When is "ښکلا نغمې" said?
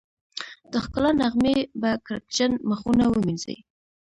0.83-1.55